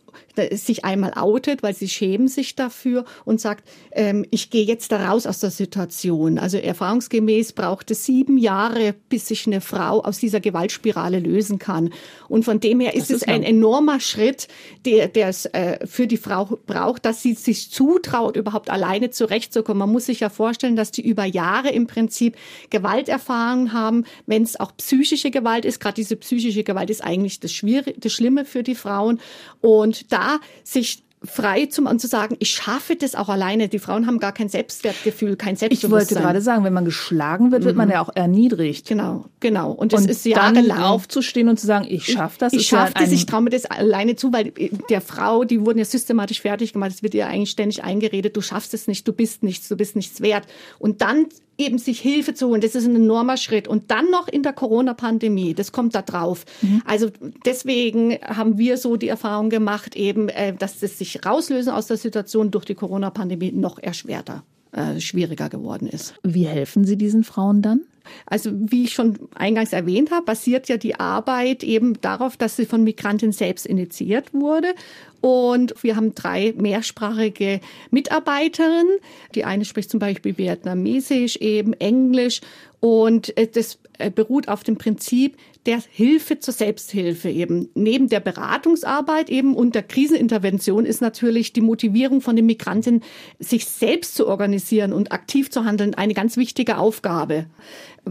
[0.51, 5.09] sich einmal outet, weil sie schämen sich dafür und sagt, ähm, ich gehe jetzt da
[5.09, 6.37] raus aus der Situation.
[6.37, 11.91] Also erfahrungsgemäß braucht es sieben Jahre, bis sich eine Frau aus dieser Gewaltspirale lösen kann.
[12.27, 14.47] Und von dem her ist, ist es ein enormer Schritt,
[14.85, 19.79] der, der es äh, für die Frau braucht, dass sie sich zutraut, überhaupt alleine zurechtzukommen.
[19.79, 22.35] Man muss sich ja vorstellen, dass die über Jahre im Prinzip
[22.69, 25.79] Gewalterfahrungen haben, wenn es auch psychische Gewalt ist.
[25.79, 29.19] Gerade diese psychische Gewalt ist eigentlich das, Schwierige, das Schlimme für die Frauen.
[29.61, 30.26] Und da
[30.63, 33.69] sich frei zum und zu sagen, ich schaffe das auch alleine.
[33.69, 36.01] Die Frauen haben gar kein Selbstwertgefühl, kein Selbstbewusstsein.
[36.01, 37.79] Ich wollte gerade sagen, wenn man geschlagen wird, wird mhm.
[37.79, 38.87] man ja auch erniedrigt.
[38.87, 39.71] Genau, genau.
[39.71, 42.53] Und und ist jahrelang aufzustehen und zu sagen, ich schaffe das.
[42.53, 44.53] Ich, ich schaffe das, ich traue mir das alleine zu, weil
[44.89, 46.91] der Frau, die wurden ja systematisch fertig gemacht.
[46.91, 49.95] Es wird ihr eigentlich ständig eingeredet, du schaffst es nicht, du bist nichts, du bist
[49.95, 50.45] nichts wert.
[50.77, 51.25] Und dann
[51.57, 53.67] eben sich Hilfe zu holen, das ist ein enormer Schritt.
[53.67, 56.45] Und dann noch in der Corona-Pandemie, das kommt da drauf.
[56.61, 56.81] Mhm.
[56.85, 57.09] Also
[57.45, 61.97] deswegen haben wir so die Erfahrung gemacht, eben, äh, dass das sich rauslösen aus der
[61.97, 66.15] Situation durch die Corona-Pandemie noch erschwerter, äh, schwieriger geworden ist.
[66.23, 67.81] Wie helfen Sie diesen Frauen dann?
[68.25, 72.65] Also wie ich schon eingangs erwähnt habe, basiert ja die Arbeit eben darauf, dass sie
[72.65, 74.73] von Migranten selbst initiiert wurde.
[75.21, 77.59] Und wir haben drei mehrsprachige
[77.91, 78.97] Mitarbeiterinnen.
[79.35, 82.41] Die eine spricht zum Beispiel Vietnamesisch, eben Englisch.
[82.79, 87.69] Und äh, das äh, beruht auf dem Prinzip der Hilfe zur Selbsthilfe eben.
[87.73, 93.01] Neben der Beratungsarbeit eben und der Krisenintervention ist natürlich die Motivierung von den Migranten,
[93.39, 97.47] sich selbst zu organisieren und aktiv zu handeln, eine ganz wichtige Aufgabe.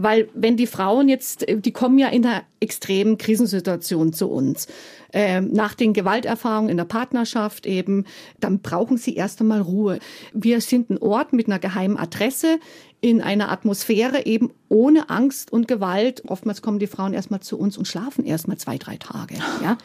[0.03, 4.67] Weil wenn die Frauen jetzt, die kommen ja in einer extremen Krisensituation zu uns,
[5.13, 8.05] äh, nach den Gewalterfahrungen in der Partnerschaft eben,
[8.39, 9.99] dann brauchen sie erst einmal Ruhe.
[10.33, 12.59] Wir sind ein Ort mit einer geheimen Adresse
[12.99, 16.23] in einer Atmosphäre eben ohne Angst und Gewalt.
[16.27, 19.77] Oftmals kommen die Frauen erstmal zu uns und schlafen erstmal zwei, drei Tage, ja,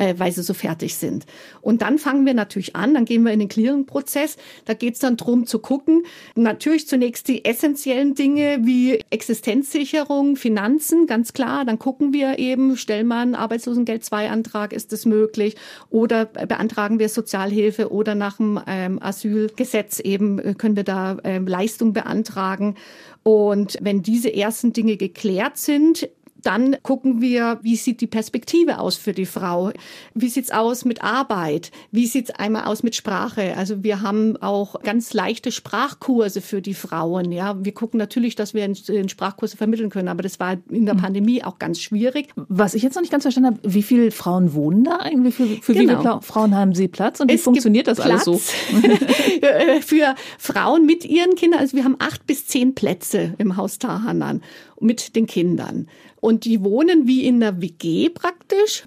[0.00, 1.26] äh, weil sie so fertig sind.
[1.60, 4.38] Und dann fangen wir natürlich an, dann gehen wir in den Clearing-Prozess.
[4.64, 11.06] Da geht es dann drum zu gucken, natürlich zunächst die essentiellen Dinge wie Existenzsicherung, Finanzen,
[11.06, 11.66] ganz klar.
[11.66, 15.56] Dann gucken wir eben, stellen wir einen Arbeitslosengeld-2-Antrag, ist das möglich?
[15.90, 21.46] Oder beantragen wir Sozialhilfe oder nach dem ähm, Asylgesetz eben äh, können wir da ähm,
[21.46, 22.76] Leistung beantragen.
[23.22, 26.08] Und wenn diese ersten Dinge geklärt sind,
[26.42, 29.72] dann gucken wir, wie sieht die Perspektive aus für die Frau?
[30.14, 31.70] Wie sieht's aus mit Arbeit?
[31.90, 33.56] Wie sieht's einmal aus mit Sprache?
[33.56, 37.32] Also wir haben auch ganz leichte Sprachkurse für die Frauen.
[37.32, 40.94] Ja, wir gucken natürlich, dass wir in Sprachkurse vermitteln können, aber das war in der
[40.94, 41.00] mhm.
[41.00, 42.28] Pandemie auch ganz schwierig.
[42.36, 45.34] Was ich jetzt noch nicht ganz verstanden habe, wie viele Frauen wohnen da eigentlich?
[45.34, 45.98] Für, für genau.
[45.98, 48.38] wie viele Frauen haben Sie Platz und wie es funktioniert das Platz alles so?
[49.80, 54.42] für Frauen mit ihren Kindern, also wir haben acht bis zehn Plätze im Haus Tahanan
[54.80, 55.88] mit den Kindern.
[56.20, 58.84] Und die wohnen wie in einer WG praktisch.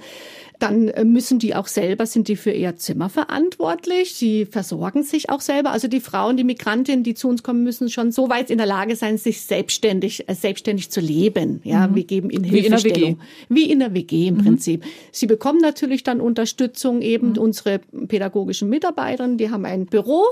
[0.60, 4.14] Dann äh, müssen die auch selber, sind die für ihr Zimmer verantwortlich.
[4.14, 5.72] Sie versorgen sich auch selber.
[5.72, 8.68] Also die Frauen, die Migrantinnen, die zu uns kommen, müssen schon so weit in der
[8.68, 11.60] Lage sein, sich selbstständig, äh, selbstständig zu leben.
[11.66, 11.96] Ja, mhm.
[11.96, 13.20] wir geben ihnen wie Hilfestellung.
[13.50, 14.44] Wie in der WG im mhm.
[14.44, 14.86] Prinzip.
[15.12, 17.40] Sie bekommen natürlich dann Unterstützung eben mhm.
[17.40, 19.38] unsere pädagogischen Mitarbeiterinnen.
[19.38, 20.24] Die haben ein Büro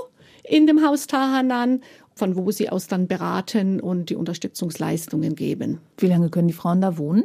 [0.44, 1.82] in dem Haus Tahanan
[2.14, 5.78] von wo sie aus dann beraten und die Unterstützungsleistungen geben.
[5.98, 7.24] Wie lange können die Frauen da wohnen?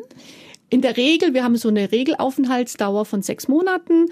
[0.70, 4.08] In der Regel, wir haben so eine Regelaufenthaltsdauer von sechs Monaten.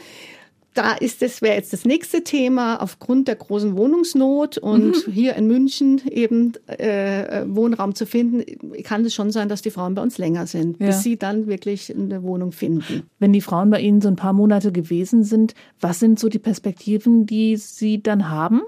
[0.73, 5.11] Da ist das wäre jetzt das nächste Thema aufgrund der großen Wohnungsnot und mhm.
[5.11, 8.43] hier in München eben äh, Wohnraum zu finden,
[8.83, 10.87] kann es schon sein, dass die Frauen bei uns länger sind, ja.
[10.87, 13.03] bis sie dann wirklich eine Wohnung finden.
[13.19, 16.39] Wenn die Frauen bei Ihnen so ein paar Monate gewesen sind, was sind so die
[16.39, 18.61] Perspektiven, die Sie dann haben?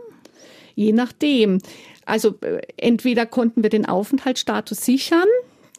[0.76, 1.60] Je nachdem.
[2.08, 5.28] Also äh, entweder konnten wir den Aufenthaltsstatus sichern,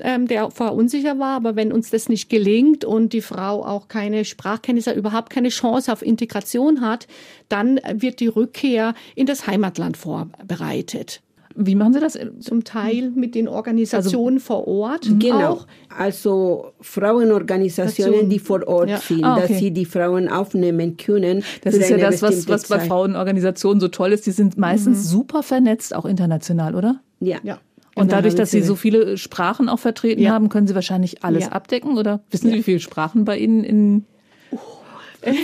[0.00, 3.88] ähm, der vorher unsicher war, aber wenn uns das nicht gelingt und die Frau auch
[3.88, 7.08] keine Sprachkenntnisse, überhaupt keine Chance auf Integration hat,
[7.48, 11.22] dann wird die Rückkehr in das Heimatland vorbereitet.
[11.60, 12.16] Wie machen Sie das?
[12.38, 15.08] Zum Teil mit den Organisationen also, vor Ort.
[15.18, 15.54] Genau.
[15.54, 15.66] Auch.
[15.96, 18.98] Also Frauenorganisationen, die vor Ort ja.
[18.98, 19.48] sind, ah, okay.
[19.48, 21.42] dass sie die Frauen aufnehmen können.
[21.64, 24.26] Das ist ja das, was, was bei Frauenorganisationen so toll ist.
[24.26, 25.08] Die sind meistens mhm.
[25.08, 27.00] super vernetzt, auch international, oder?
[27.18, 27.38] Ja.
[27.42, 27.58] ja.
[27.96, 30.30] Und dadurch, dass Sie so viele Sprachen auch vertreten ja.
[30.30, 31.52] haben, können Sie wahrscheinlich alles ja.
[31.52, 32.20] abdecken, oder?
[32.30, 34.04] Wissen Sie, wie viele Sprachen bei Ihnen in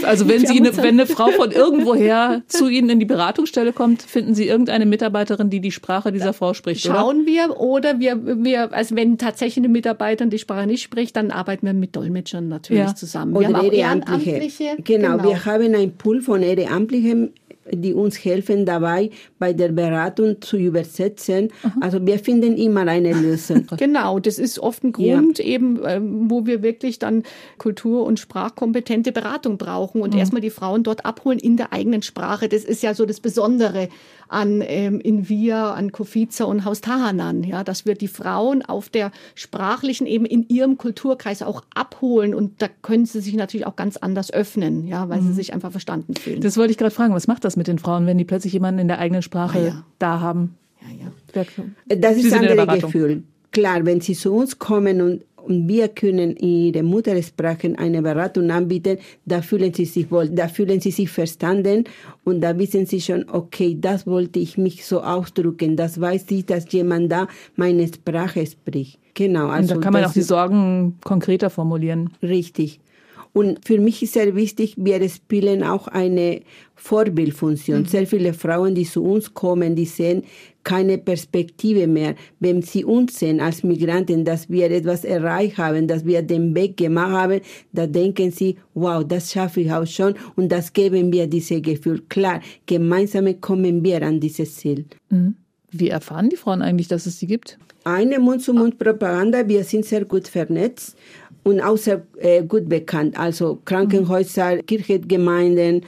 [0.04, 4.02] also wenn Sie eine, wenn eine Frau von irgendwoher zu Ihnen in die Beratungsstelle kommt,
[4.02, 7.26] finden Sie irgendeine Mitarbeiterin, die die Sprache dieser Frau spricht, Schauen oder?
[7.26, 11.66] wir oder wir, wir, also wenn tatsächlich eine Mitarbeiterin die Sprache nicht spricht, dann arbeiten
[11.66, 12.94] wir mit Dolmetschern natürlich ja.
[12.94, 13.32] zusammen.
[13.32, 14.30] Wir oder haben Ehrenamtliche.
[14.30, 14.76] Ehrenamtliche.
[14.82, 17.32] Genau, genau, wir haben ein Pool von Ehrenamtlichen
[17.70, 21.50] die uns helfen dabei, bei der Beratung zu übersetzen.
[21.62, 21.82] Mhm.
[21.82, 23.66] Also wir finden immer eine Lösung.
[23.84, 25.44] Genau, das ist oft ein Grund ja.
[25.44, 27.22] eben, ähm, wo wir wirklich dann
[27.58, 30.20] kultur- und sprachkompetente Beratung brauchen und mhm.
[30.20, 32.48] erstmal die Frauen dort abholen in der eigenen Sprache.
[32.48, 33.88] Das ist ja so das Besondere
[34.28, 39.10] an ähm, Invia, an Kofiza und Haus Tahanan, ja, dass wir die Frauen auf der
[39.34, 43.96] sprachlichen eben in ihrem Kulturkreis auch abholen und da können sie sich natürlich auch ganz
[43.96, 45.28] anders öffnen, ja, weil mhm.
[45.28, 46.40] sie sich einfach verstanden fühlen.
[46.40, 48.80] Das wollte ich gerade fragen, was macht das mit den Frauen, wenn die plötzlich jemanden
[48.80, 49.84] in der eigenen Sprache ah, ja.
[49.98, 50.56] da haben?
[50.80, 51.46] Ja, ja.
[51.96, 53.22] Das ist ein anderes Gefühl.
[53.50, 58.98] Klar, wenn sie zu uns kommen und und wir können ihre Muttersprache eine Beratung anbieten,
[59.24, 61.84] da fühlen sie sich wohl, da fühlen sie sich verstanden
[62.24, 66.46] und da wissen sie schon, okay, das wollte ich mich so ausdrücken, das weiß ich,
[66.46, 68.98] dass jemand da meine Sprache spricht.
[69.14, 69.48] Genau.
[69.48, 72.10] Also und da kann man auch die Sorgen konkreter formulieren.
[72.22, 72.80] Richtig.
[73.32, 76.42] Und für mich ist sehr wichtig, wir spielen auch eine
[76.76, 77.80] Vorbildfunktion.
[77.80, 77.86] Mhm.
[77.86, 80.22] Sehr viele Frauen, die zu uns kommen, die sehen
[80.64, 82.14] keine Perspektive mehr.
[82.40, 86.76] Wenn sie uns sehen als Migranten, dass wir etwas erreicht haben, dass wir den Weg
[86.76, 87.40] gemacht haben,
[87.72, 92.02] da denken sie, wow, das schaffe ich auch schon und das geben wir dieses Gefühl.
[92.08, 94.86] Klar, gemeinsam kommen wir an dieses Ziel.
[95.10, 95.36] Mhm.
[95.70, 97.58] Wie erfahren die Frauen eigentlich, dass es sie gibt?
[97.84, 99.48] Eine Mund-zu-Mund-Propaganda.
[99.48, 100.96] Wir sind sehr gut vernetzt
[101.42, 103.18] und auch sehr äh, gut bekannt.
[103.18, 104.66] Also Krankenhäuser, mhm.
[104.66, 105.82] Kirchengemeinden,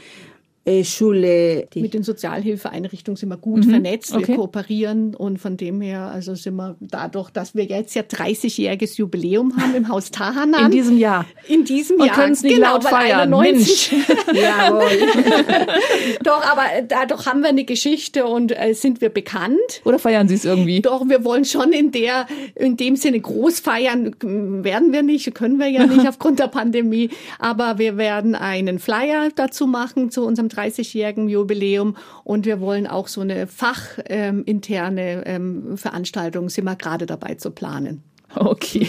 [0.84, 1.68] Schule.
[1.74, 3.70] Mit den Sozialhilfeeinrichtungen sind wir gut mhm.
[3.70, 4.34] vernetzt, wir okay.
[4.34, 9.56] kooperieren und von dem her, also sind wir dadurch, dass wir jetzt ja 30-jähriges Jubiläum
[9.56, 10.66] haben im Haus Tahanan.
[10.66, 11.24] In diesem Jahr.
[11.46, 12.16] In diesem und Jahr.
[12.16, 13.32] können es nicht genau, laut feiern.
[13.32, 13.92] 91.
[13.92, 14.08] Mensch.
[14.34, 14.90] Jawohl.
[16.24, 19.82] Doch, aber dadurch haben wir eine Geschichte und äh, sind wir bekannt.
[19.84, 20.80] Oder feiern Sie es irgendwie?
[20.80, 22.26] Doch, wir wollen schon in der,
[22.56, 27.10] in dem Sinne groß feiern, werden wir nicht, können wir ja nicht aufgrund der Pandemie,
[27.38, 33.08] aber wir werden einen Flyer dazu machen zu unserem 30-jährigen Jubiläum und wir wollen auch
[33.08, 38.02] so eine fachinterne ähm, Veranstaltung, sind wir gerade dabei zu planen.
[38.34, 38.88] Okay.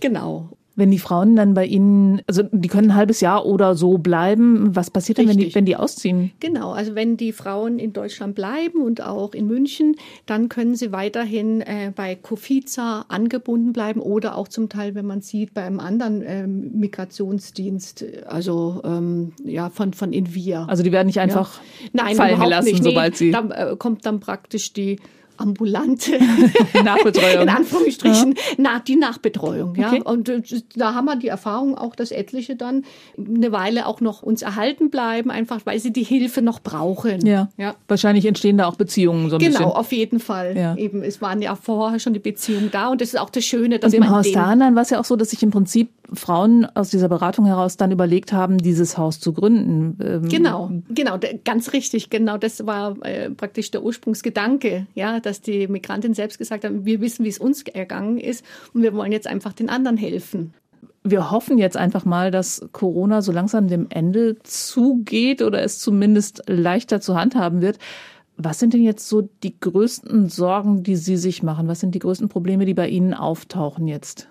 [0.00, 0.50] Genau.
[0.74, 4.74] Wenn die Frauen dann bei Ihnen, also die können ein halbes Jahr oder so bleiben,
[4.74, 6.32] was passiert denn, wenn die, wenn die ausziehen?
[6.40, 10.92] Genau, also wenn die Frauen in Deutschland bleiben und auch in München, dann können sie
[10.92, 15.80] weiterhin äh, bei Kofiza angebunden bleiben oder auch zum Teil, wenn man sieht, bei einem
[15.80, 20.64] anderen ähm, Migrationsdienst, also ähm, ja, von, von Invia.
[20.66, 21.90] Also die werden nicht einfach ja.
[21.92, 22.84] Nein, fallen gelassen, nicht.
[22.84, 23.30] sobald sie.
[23.30, 24.98] Da äh, kommt dann praktisch die
[25.36, 26.12] ambulante
[26.84, 27.42] Nachbetreuung.
[27.42, 28.42] in Anführungsstrichen, ja.
[28.58, 29.74] na, die Nachbetreuung.
[29.76, 29.88] Ja.
[29.88, 30.02] Okay.
[30.02, 30.42] Und äh,
[30.74, 32.84] da haben wir die Erfahrung auch, dass etliche dann
[33.18, 37.26] eine Weile auch noch uns erhalten bleiben, einfach weil sie die Hilfe noch brauchen.
[37.26, 37.48] Ja.
[37.56, 37.74] ja.
[37.88, 39.64] Wahrscheinlich entstehen da auch Beziehungen so ein genau, bisschen.
[39.64, 40.56] Genau, auf jeden Fall.
[40.56, 40.76] Ja.
[40.76, 43.78] Eben, es waren ja vorher schon die Beziehungen da und das ist auch das Schöne,
[43.78, 46.66] dass und im Haus Dahnlein war es ja auch so, dass sich im Prinzip Frauen
[46.74, 49.98] aus dieser Beratung heraus dann überlegt haben, dieses Haus zu gründen.
[50.02, 52.10] Ähm genau, genau, ganz richtig.
[52.10, 57.00] Genau, das war äh, praktisch der Ursprungsgedanke, ja, dass die Migrantin selbst gesagt haben, wir
[57.00, 60.54] wissen, wie es uns ergangen ist und wir wollen jetzt einfach den anderen helfen.
[61.04, 66.44] Wir hoffen jetzt einfach mal, dass Corona so langsam dem Ende zugeht oder es zumindest
[66.46, 67.78] leichter zu handhaben wird.
[68.36, 71.68] Was sind denn jetzt so die größten Sorgen, die Sie sich machen?
[71.68, 74.28] Was sind die größten Probleme, die bei Ihnen auftauchen jetzt?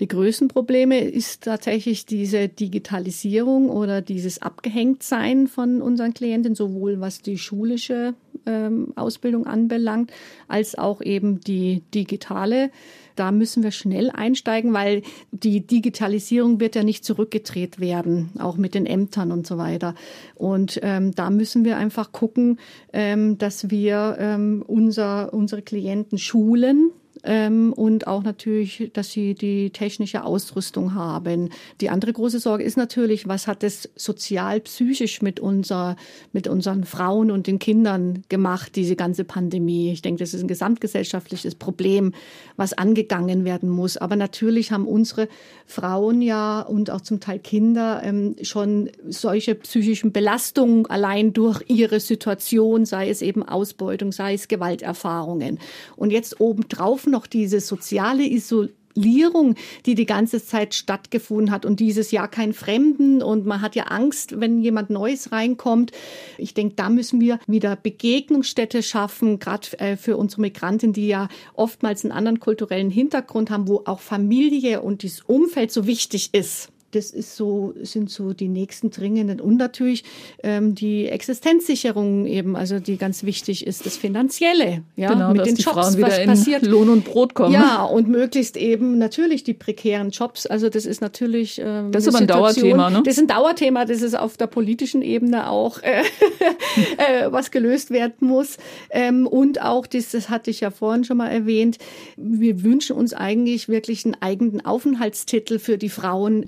[0.00, 7.20] Die größten Probleme ist tatsächlich diese Digitalisierung oder dieses Abgehängtsein von unseren Klienten, sowohl was
[7.20, 8.14] die schulische
[8.46, 10.10] ähm, Ausbildung anbelangt,
[10.48, 12.70] als auch eben die digitale.
[13.14, 18.74] Da müssen wir schnell einsteigen, weil die Digitalisierung wird ja nicht zurückgedreht werden, auch mit
[18.74, 19.94] den Ämtern und so weiter.
[20.34, 22.58] Und ähm, da müssen wir einfach gucken,
[22.94, 26.90] ähm, dass wir ähm, unser, unsere Klienten schulen
[27.24, 31.50] ähm, und auch natürlich, dass sie die technische Ausrüstung haben.
[31.80, 35.96] Die andere große Sorge ist natürlich, was hat es sozial-psychisch mit, unser,
[36.32, 39.92] mit unseren Frauen und den Kindern gemacht, diese ganze Pandemie.
[39.92, 42.12] Ich denke, das ist ein gesamtgesellschaftliches Problem,
[42.56, 43.96] was angegangen werden muss.
[43.96, 45.28] Aber natürlich haben unsere
[45.66, 52.00] Frauen ja und auch zum Teil Kinder ähm, schon solche psychischen Belastungen allein durch ihre
[52.00, 55.58] Situation, sei es eben Ausbeutung, sei es Gewalterfahrungen.
[55.96, 59.54] Und jetzt obendrauf noch diese soziale Isolierung,
[59.86, 61.64] die die ganze Zeit stattgefunden hat.
[61.64, 63.22] Und dieses Jahr kein Fremden.
[63.22, 65.92] Und man hat ja Angst, wenn jemand Neues reinkommt.
[66.38, 71.28] Ich denke, da müssen wir wieder Begegnungsstätte schaffen, gerade äh, für unsere Migranten, die ja
[71.54, 76.70] oftmals einen anderen kulturellen Hintergrund haben, wo auch Familie und das Umfeld so wichtig ist
[76.92, 80.04] das ist so, sind so die nächsten dringenden und natürlich
[80.42, 85.56] ähm, die Existenzsicherung eben, also die ganz wichtig ist, das Finanzielle, ja, genau, mit den
[85.56, 86.62] Jobs, Frauen wieder was passiert.
[86.62, 87.52] In Lohn und Brot kommen.
[87.52, 90.46] Ja, und möglichst eben natürlich die prekären Jobs.
[90.46, 93.02] Also das ist natürlich ähm, das ist aber ein Dauerthema, ne?
[93.04, 96.02] Das ist ein Dauerthema, das ist auf der politischen Ebene auch äh,
[96.96, 98.56] äh, was gelöst werden muss.
[98.90, 101.78] Ähm, und auch das, das hatte ich ja vorhin schon mal erwähnt.
[102.16, 106.46] Wir wünschen uns eigentlich wirklich einen eigenen Aufenthaltstitel für die Frauen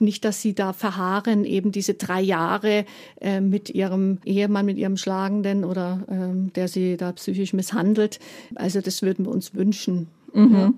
[0.00, 2.84] nicht, dass sie da verharren, eben diese drei Jahre
[3.20, 8.18] äh, mit ihrem Ehemann, mit ihrem Schlagenden oder ähm, der sie da psychisch misshandelt.
[8.54, 10.08] Also das würden wir uns wünschen.
[10.32, 10.54] Mhm.
[10.54, 10.72] Ja.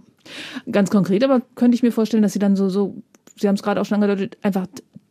[0.71, 2.95] Ganz konkret, aber könnte ich mir vorstellen, dass sie dann so, so,
[3.37, 4.67] Sie haben es gerade auch schon angedeutet, einfach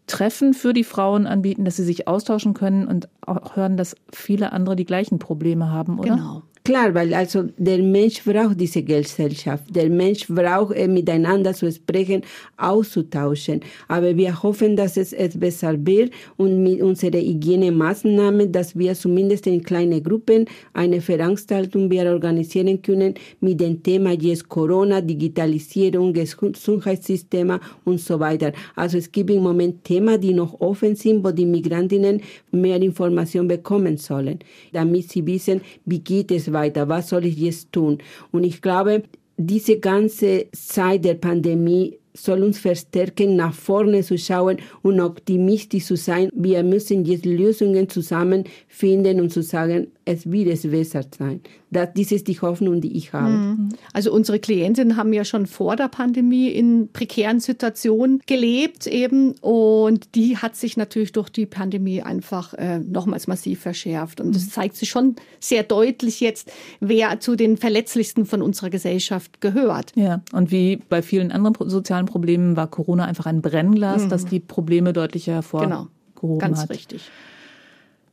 [0.07, 4.51] Treffen für die Frauen anbieten, dass sie sich austauschen können und auch hören, dass viele
[4.51, 6.15] andere die gleichen Probleme haben, oder?
[6.15, 6.43] Genau.
[6.63, 9.63] Klar, weil also der Mensch braucht diese Gesellschaft.
[9.75, 12.21] Der Mensch braucht äh, miteinander zu sprechen,
[12.57, 13.61] auszutauschen.
[13.87, 19.47] Aber wir hoffen, dass es, es besser wird und mit unseren Hygienemaßnahmen, dass wir zumindest
[19.47, 27.59] in kleinen Gruppen eine Veranstaltung wir organisieren können mit dem Thema jetzt Corona, Digitalisierung, Gesundheitssysteme
[27.85, 28.51] und so weiter.
[28.75, 32.21] Also es gibt im Moment Themen, die noch offen sind, wo die Migrantinnen
[32.51, 34.37] mehr Informationen bekommen sollen,
[34.71, 36.89] damit sie wissen, wie geht es weiter?
[36.89, 37.99] Was soll ich jetzt tun?
[38.31, 39.03] Und ich glaube,
[39.37, 45.95] diese ganze Zeit der Pandemie soll uns verstärken, nach vorne zu schauen und optimistisch zu
[45.95, 46.29] sein.
[46.33, 51.41] Wir müssen jetzt Lösungen zusammen finden und zu sagen, es wird es besser sein.
[51.69, 53.29] Das, das ist die Hoffnung, die ich habe.
[53.29, 53.69] Mhm.
[53.93, 60.15] Also unsere Klientinnen haben ja schon vor der Pandemie in prekären Situationen gelebt eben und
[60.15, 64.51] die hat sich natürlich durch die Pandemie einfach äh, nochmals massiv verschärft und das mhm.
[64.51, 69.93] zeigt sich schon sehr deutlich jetzt, wer zu den verletzlichsten von unserer Gesellschaft gehört.
[69.95, 74.09] Ja, und wie bei vielen anderen sozialen Problemen war Corona einfach ein Brennglas, mhm.
[74.09, 76.37] das die Probleme deutlicher hervorgehoben genau.
[76.37, 76.69] Ganz hat.
[76.69, 77.09] richtig.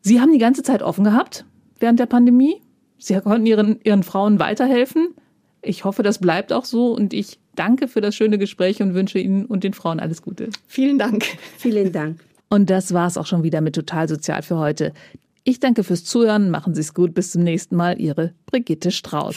[0.00, 1.44] Sie haben die ganze Zeit offen gehabt
[1.78, 2.60] während der Pandemie.
[2.98, 5.08] Sie konnten ihren, ihren Frauen weiterhelfen.
[5.62, 9.18] Ich hoffe, das bleibt auch so und ich danke für das schöne Gespräch und wünsche
[9.18, 10.50] Ihnen und den Frauen alles Gute.
[10.66, 11.24] Vielen Dank.
[11.58, 12.20] Vielen Dank.
[12.48, 14.92] Und das war es auch schon wieder mit Total Sozial für heute.
[15.44, 18.00] Ich danke fürs Zuhören, machen Sie es gut, bis zum nächsten Mal.
[18.00, 19.36] Ihre Brigitte Strauß.